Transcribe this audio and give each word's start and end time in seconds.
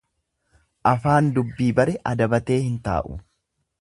Afaan 0.91 1.29
dubbii 1.35 1.69
bare 1.81 1.95
adabatee 2.13 2.59
hin 2.71 2.81
taa'u. 2.89 3.19